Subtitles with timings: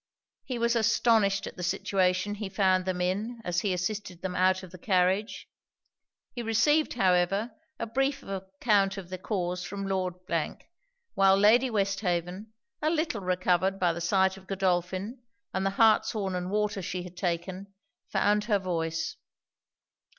[0.45, 4.63] He was astonished at the situation he found them in, as he assisted them out
[4.63, 5.47] of the carriage.
[6.33, 10.15] He received, however, a brief account of the cause from Lord;
[11.13, 12.51] while Lady Westhaven,
[12.81, 15.21] a little recovered by the sight of Godolphin
[15.53, 17.71] and the hartshorn and water she had taken,
[18.09, 19.17] found her voice.